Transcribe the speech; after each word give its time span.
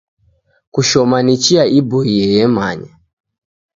Kushoma 0.73 1.17
ni 1.25 1.35
chia 1.43 1.63
iboiye 1.79 2.23
ye 2.35 2.45
manya. 2.55 2.93